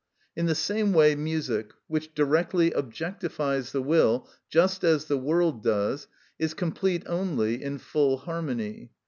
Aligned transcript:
In 0.35 0.47
the 0.47 0.55
same 0.55 0.93
way 0.93 1.13
music, 1.13 1.73
which 1.85 2.15
directly 2.15 2.71
objectifies 2.71 3.71
the 3.71 3.83
will, 3.83 4.27
just 4.49 4.83
as 4.83 5.05
the 5.05 5.15
world 5.19 5.61
does, 5.63 6.07
is 6.39 6.55
complete 6.55 7.03
only 7.05 7.61
in 7.63 7.77
full 7.77 8.17
harmony. 8.17 8.89